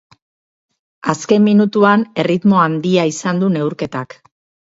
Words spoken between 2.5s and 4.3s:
handia izan du neurketak.